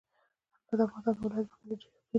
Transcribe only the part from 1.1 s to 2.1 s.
د ولایاتو په کچه ډېر توپیر لري.